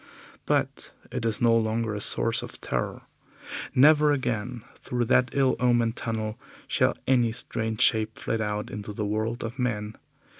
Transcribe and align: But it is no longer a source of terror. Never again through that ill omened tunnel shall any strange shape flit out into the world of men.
But 0.47 0.93
it 1.11 1.25
is 1.27 1.41
no 1.43 1.55
longer 1.55 1.93
a 1.93 2.01
source 2.01 2.41
of 2.41 2.59
terror. 2.59 3.03
Never 3.75 4.11
again 4.11 4.63
through 4.79 5.05
that 5.05 5.29
ill 5.33 5.55
omened 5.59 5.95
tunnel 5.95 6.39
shall 6.65 6.95
any 7.05 7.31
strange 7.31 7.81
shape 7.81 8.17
flit 8.17 8.41
out 8.41 8.71
into 8.71 8.93
the 8.93 9.05
world 9.05 9.43
of 9.43 9.59
men. 9.59 9.95